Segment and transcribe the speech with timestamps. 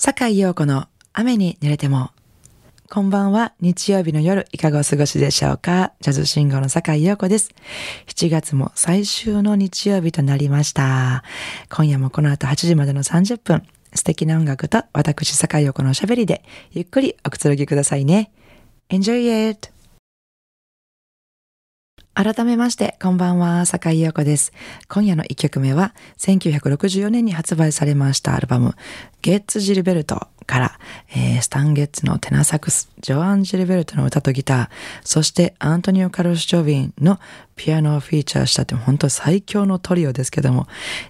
[0.00, 2.12] 坂井陽子の雨に濡れても。
[2.88, 3.52] こんばんは。
[3.60, 5.92] 日曜日の夜、いかがお過ごしでしょうか？
[6.00, 7.50] ジャズシンゴの坂井陽子です。
[8.06, 11.24] 7月も最終の日曜日となりました。
[11.68, 18.30] 今夜もこの後8時までの30分、素敵な音楽と私坂井陽子のおしゃべりで、ゆっくりおくつろぎくださいね。
[18.90, 19.72] Enjoy it!
[22.20, 24.52] 改めまして、こんばんは、坂井陽子です。
[24.88, 28.74] 今夜の1曲目は、1964年に発売されましたアルバム、
[29.22, 30.80] ゲッツ・ジルベルトから、
[31.14, 34.68] えースタン・ゲッツのテナサックス、ジョアン・ジルベルトの歌とギター、
[35.04, 37.20] そしてアントニオ・カルス・ジョビンの
[37.54, 40.66] ピアノをフィーチャーしたって、本当最強のトリオですけども、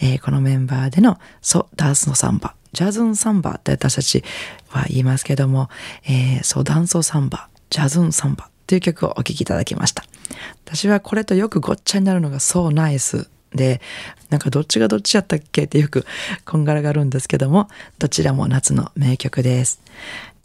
[0.00, 4.22] えーこのメンバーでのソ・ダンスのサンバ、ジャズン・サンバって私たち
[4.68, 5.68] は言いますけども、
[6.04, 10.04] えーソ・ダンソ・サンバ、ジャズン・サンバという曲をお聴きいただきました。
[10.64, 13.80] 私はこれとよくごっちゃになるのがそうナイスで、
[14.30, 16.06] なんかどっちがどっちやったっけってよく
[16.44, 17.68] こんがらがるんですけども、
[17.98, 19.80] どちらも夏の名曲です。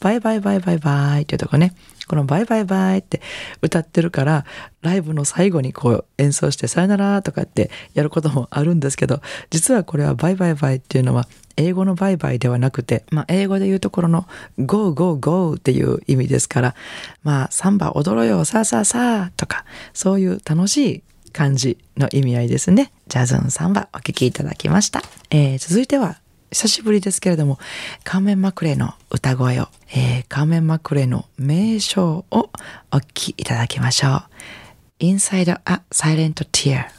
[0.00, 1.74] バイバイバイバイバイっていうとこね、
[2.06, 3.20] このバイバイバイって
[3.62, 4.44] 歌ってるから、
[4.82, 11.26] ライブの最後にこう演奏してさよならとかってやることもあるんですけど、実はこれはバイバイバイっていうのは
[11.58, 14.26] 英語のバイバイではなくて、まあ、英語で言うところの
[14.58, 16.74] Go, Go, Go っていう意味ですから、
[17.24, 22.92] まあ、サンバ踊ろうよ、さあさあさあとか、そういう楽しい感じの意味合いですね。
[23.08, 25.02] ジャズンサンバお聴きいただきました。
[25.30, 26.18] えー続いては、
[26.50, 27.58] 久しぶりですけれども、
[28.04, 32.50] カーメン・マクレの歌声を、えーカーメン・マクレの名称を
[32.92, 34.22] お聴きいただきましょう。
[35.00, 36.97] Inside a Silent Tear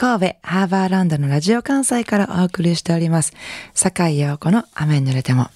[0.00, 3.32] 神戸ハーバーランドのラジオ関西からお送りしております。
[3.74, 5.48] 坂井陽子の雨に濡れても。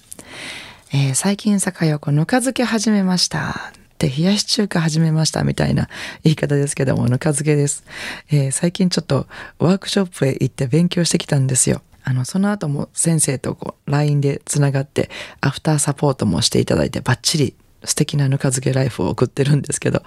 [0.91, 3.71] えー最近坂井陽子ぬか漬け始めました。
[3.99, 5.87] で、冷やし中華始めましたみたいな
[6.25, 7.85] 言い方ですけども、ぬか漬けです。
[8.33, 9.27] えー最近ちょっと
[9.59, 11.81] ワークショップへ行って勉強してきたんですよ。
[12.03, 20.03] あの、その後も先生とこう、LINE でつながって、アフターサポートもしていただいて、バッチリ素敵なぬか漬けライフを送ってるんですけど、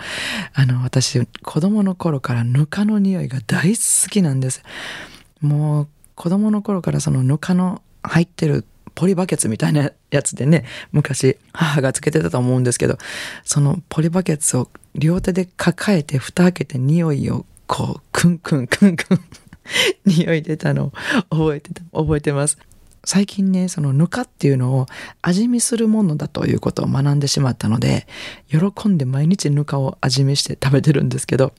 [0.55, 4.63] あの、私、子供の頃からぬかの匂いが大好きなんです。
[5.41, 8.65] もう、子供の頃からそのぬかの入ってる
[8.95, 12.97] ポリバケツみたいなやつでね、昔母がつけてたと思うんですけど、
[13.45, 19.21] そのポリバケツを両手で抱えて蓋開けて匂いをこう、クンクンクンクン
[20.07, 20.93] 匂い出たのを
[21.31, 22.59] 覚えてた、覚えてます。
[23.07, 24.87] 最近ね、そのぬかっていうのを
[25.23, 28.07] 味見するものだということを学んでしまったので、
[28.49, 31.55] 喜んで毎日ぬかを味見して食べてるんですけど、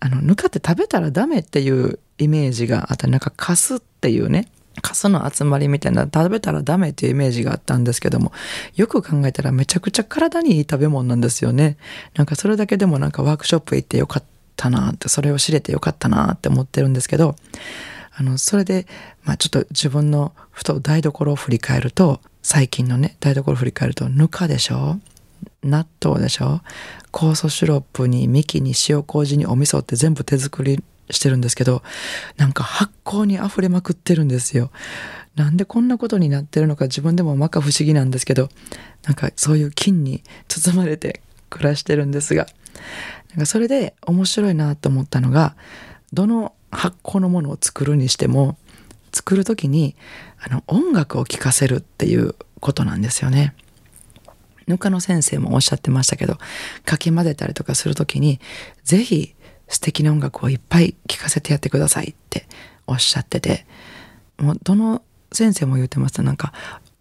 [0.00, 4.48] あの、ぬかって食べたらダメっていうイメージがあったなんかカスっていうね、
[4.80, 8.32] カスの集まりみたいな食べたらダメっていうイメージがあったんですけども、
[8.74, 11.76] よく考えたらめちゃくちゃ体にいい食べ物なんですよね。
[12.14, 14.24] なんかそれだけでもなんかワークショップ行ってよかっ
[14.56, 17.36] たなって、それを知れてよかったなって思ってるんですけど、
[18.14, 18.86] あの、それで、
[19.24, 24.98] まあちょっと自分のふと台所を振り返ると、最近のね、台所を振り返ると、ぬかでしょ？
[25.62, 26.60] 納豆でしょ？
[27.12, 31.82] 酵素シロップにミキに塩麹にお味噌って全部手作りしてるんですけど
[32.36, 34.70] なんか発酵に溢れまくってるんですよ。
[35.34, 38.48] なんでこんなことになってるのか自分でもまか不思議なんですけど
[39.04, 42.46] なんかそういう菌に包まれて暮らしてるんですが
[43.30, 45.56] なんかそれで面白いなと思ったのが
[46.12, 48.56] どの発酵のものを作るにしても
[49.12, 49.94] 作る時に
[50.40, 53.54] あの音楽を聴かせるっていうことなんですよね。
[54.66, 56.38] ぬかの先生もおっしゃってましたけど
[56.84, 58.40] かき混ぜたりとかする時に
[58.84, 59.34] ぜひ
[59.68, 62.46] 素敵な音楽をいっぱい聴かせてやってくださいって
[62.86, 63.66] おっしゃってて
[64.38, 65.02] もうどの
[65.32, 66.52] 先生も言ってましたなんか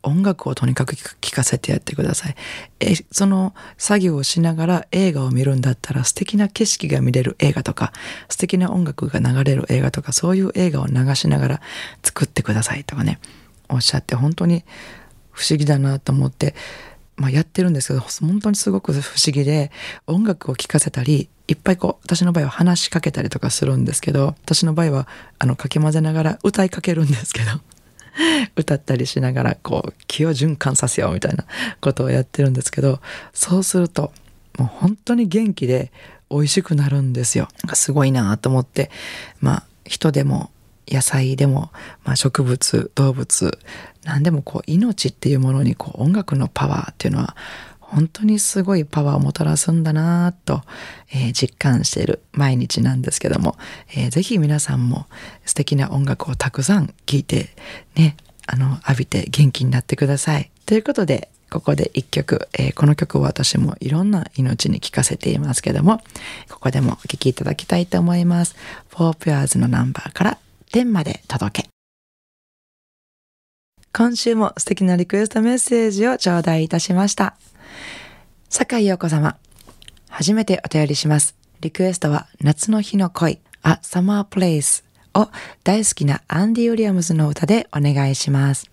[0.04, 2.36] 音楽をとにかく聴かせてやってください。
[2.80, 7.94] えその作業をしながら映画を見るんだったら素敵な景色が見れる映画とか
[8.30, 11.62] 素敵な音楽が流れる映画とかそういう映画を流しながら
[12.04, 13.20] 作ってくださいとかね
[13.70, 14.64] おっしゃって本当に
[15.32, 16.56] 不思議だなと思って
[17.18, 19.72] まあ、やってるんですけど本当にすごく不思議で
[20.08, 25.08] 音楽を聴かせたりいっぱいこう私の場合は話しかけたりとかするんですけど私の場合は
[25.38, 27.52] あのかき混ぜながら歌いかけるんですけど
[28.56, 31.46] 歌ったりしながらこう気を循環させようみたいな
[31.80, 33.00] ことをやってるんですけど
[33.34, 34.12] そうすると
[34.58, 35.91] もう本当に元気で
[36.30, 37.47] 美味しくなるんですよ。
[37.74, 38.90] すごいなと思って
[39.40, 40.52] まあ人でも
[40.88, 41.72] 野菜でも、
[42.03, 43.58] まあ、植物動物
[44.03, 47.35] 何でもこう命っていうものにこう音楽のパワーっていうのは
[47.91, 50.61] 本当にすごいパワーをもたらすんだなと、
[51.14, 53.58] えー実感している毎日なんですけども、
[53.96, 55.08] えーぜひ皆さんも
[55.46, 57.49] 素敵な音楽をたくさん聴いて
[57.96, 58.16] ね
[58.47, 60.52] あの浴びて元気になってください。
[60.66, 66.02] ということでここで一曲、えーこの曲は私もいろんな命に聴かせていますけども
[66.49, 68.55] ここでもお聴きいただきたいと思います。
[68.90, 70.37] フォーペアーズのナンバーから
[70.72, 71.81] 天まで届け。
[73.93, 77.35] 今週も素敵なリクエストメッセージを頂戴いたしました。
[78.47, 79.35] 坂井陽子様、
[80.09, 81.35] 初めてお便りします。
[81.59, 85.29] リクエストは夏の日の恋、A Summer Place を
[85.66, 88.72] 大好きなアンディ・ウィリアムズの歌でお願いします。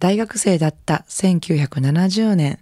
[0.00, 2.58] 大学生だった1970年、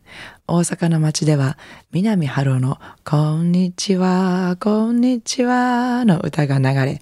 [0.47, 1.57] 大阪の街では
[1.93, 7.01] 南春夫のこんにちは、こんにちはの歌が流れ、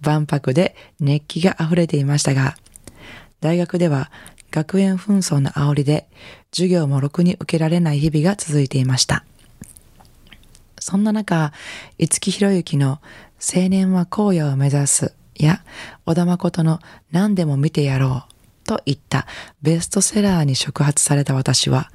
[0.00, 2.56] 万博で熱気が溢れていましたが、
[3.46, 4.10] 大学では
[4.50, 6.08] 学園紛争の煽りで
[6.50, 9.24] 授業もろくに受けられない日々が続いていました。
[10.80, 11.52] そんな中、
[11.96, 13.00] 五木ひろゆきの
[13.40, 15.62] 青年は荒野を目指すや
[16.06, 16.80] 小田誠の
[17.12, 19.28] 何でも見てやろうといった
[19.62, 21.92] ベストセラーに触発された私は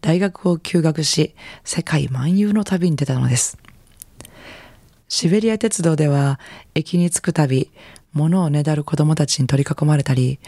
[0.00, 1.34] 大学を休学し
[1.64, 3.58] 世界漫遊の旅に出たのです。
[5.08, 6.40] シベリア鉄道では
[6.74, 7.70] 駅に着くたび
[8.14, 10.38] 物をねだる子供たちに取り囲まれたり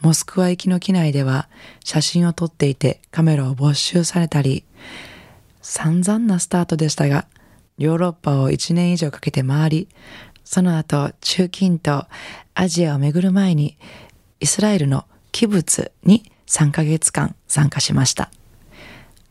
[0.00, 1.48] モスクワ行きの機内では
[1.84, 4.64] 写真を撮っていてカメラを没収されたり
[5.62, 7.26] 散々なスタートでしたが
[7.78, 9.88] ヨーロッパを1年以上かけて回り
[10.44, 12.06] その後中近東
[12.54, 13.76] アジアを巡る前に
[14.40, 18.30] イスラエルのキブツに3ヶ月間参加しました。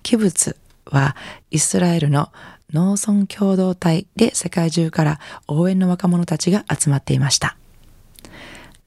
[0.04, 0.56] キブツ
[0.86, 1.16] は
[1.52, 2.32] イスラエルの
[2.74, 7.59] 農村共同体で世界中から応援の若者たちが集まっていました。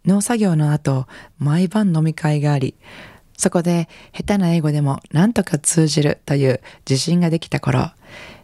[0.07, 1.07] 農作業の後、
[1.39, 2.75] 毎晩飲み会があり、
[3.37, 7.91] そこで下手な英語でも何とか通じるという自信ができた頃、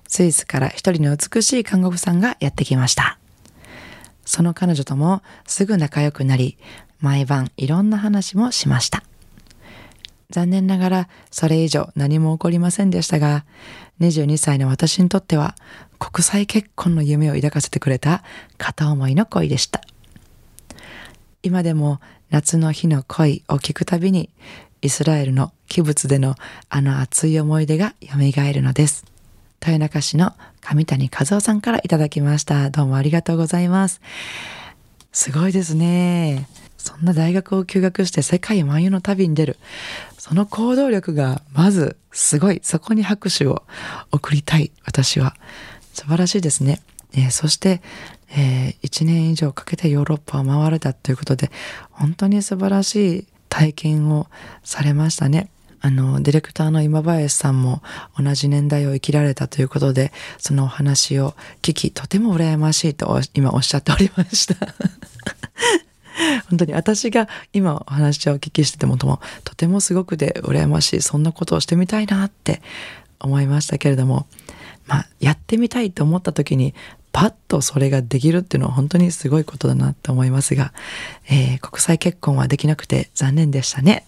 [0.07, 3.19] スイスから一人の美しい看護婦さんがやってきました。
[4.25, 6.59] その彼女ともすぐ仲良くなり、
[7.01, 9.03] 毎晩いろんな話もしました。
[10.31, 13.45] 残念ながらそれ以上何も起こりませんでしたが、
[14.01, 15.55] 22歳の私にとっては
[15.99, 18.23] 国際結婚の夢を抱かせてくれた
[18.59, 19.81] 片思いの恋でした。
[21.49, 21.99] 今でも
[22.29, 24.29] 夏の日の恋を聞くたびに
[24.83, 26.35] イスラエルの器物での
[26.69, 28.19] あの熱い思い出が蘇
[28.53, 29.07] るのです。
[29.63, 32.69] 豊中市の上谷和夫さんからいただきました。
[32.69, 34.03] どうもありがとうございます。
[35.11, 36.47] すごいですね。
[36.77, 39.57] そんな大学を休学して世界漫遊の旅に出る。
[40.19, 42.61] その行動力がまずすごい。
[42.63, 43.63] そこに拍手を
[44.13, 44.71] 送りたい。
[44.85, 45.35] 私は。
[45.95, 46.83] 素晴らしいですね。
[47.15, 47.81] えー、そして、
[48.31, 51.51] えー、1年以上かけてヨーロッパを回れたということで、
[51.91, 54.27] 本当に素晴らしい体験を
[54.63, 55.49] されましたね。
[55.81, 57.83] あの、ディレクターの今林さんも
[58.19, 64.57] 同じ年代を生きられたということで、そのお話を聞き、とても羨ましいと今おっしゃっておりました。
[66.49, 72.61] 本当に私が今お話をお聞きしててもととてもすごくで羨ましいそんなことをしてみたいなって
[73.21, 74.27] 思いましたけれども
[74.87, 76.75] まあやってみたいと思った時に
[77.19, 80.73] パッとそれができるっていうのは本当にすごいことだなって思いますが、
[81.29, 84.07] えー、国際結婚はできなくて残念でしたね。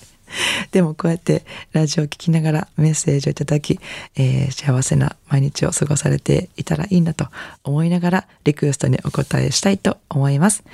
[0.70, 3.80] でもこうやってラジオを聴きながらメッセージをいただき、
[4.16, 7.28] えー、幸せな毎日を過ごされていたらいいなと
[7.62, 10.64] 思いながらリクエストにお答えしたいと思います。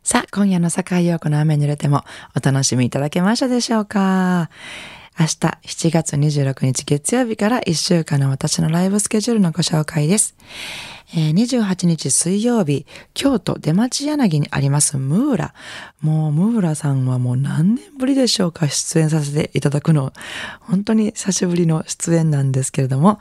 [0.04, 2.04] さあ、今夜の坂井陽子の雨に濡れても
[2.36, 4.50] お楽しみいただけましたでしょうか？
[5.20, 10.34] 明日7月26日月曜日から1週間の私のライブスケジュールのご紹介です。
[11.14, 15.54] えー、28日水曜日、京都出町柳にありますムーラ。
[16.00, 20.14] もうムーラさんはもう何年ぶりでしょうか出演させていただくの。
[20.62, 23.20] 本当に久しぶりの出演なんですけれども、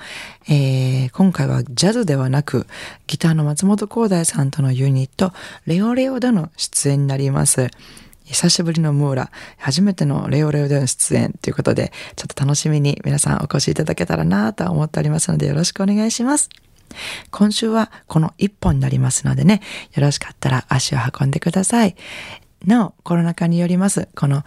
[0.49, 2.69] えー、今回はジャズではなく
[3.09, 5.33] ギターの松本光大さんとのユニット
[5.67, 7.71] レオレオでの出演になります。
[8.31, 16.49] 久しぶりのムーラ、初めてのレオレオでの出演ということで、ちょっと楽しみに皆さんお越しいただけたらなと思っておりますのでよろしくお願いします。
[17.31, 19.61] 今週はこの一本になりますのでね、
[19.95, 21.97] よろしかったら足を運んでください。
[22.67, 24.45] なお、コロナ禍によります、この、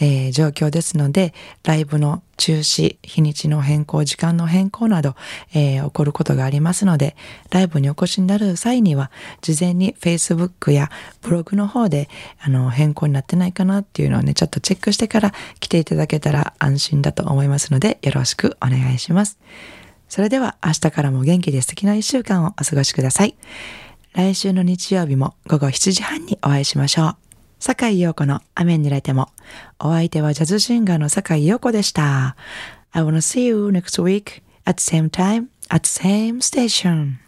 [0.00, 5.14] えー、状況ですので、ライブの中止、日にちの変更、時間の変更など、
[5.54, 7.14] えー、起こることがありますので、
[7.50, 10.90] ライブにお越しになる際には、事前に Facebook や
[11.20, 12.08] ブログの方で、
[12.40, 19.38] あの、変更になってないかなっていうのをね、ちょっとチェックしてから来ていただけたら安心だと思いますので、よろしくお願いします。
[20.08, 23.34] それでは明日からも元気で素敵な一週間をお過ごしください。
[24.12, 27.21] 来週の日曜日も午後7時半にお会いしましょう。
[27.62, 29.28] 坂井陽子の雨に濡れても。
[29.78, 32.34] お相手はジャズシンガーの坂井陽子でした。
[32.90, 37.18] I wanna see you next week at same time at same station.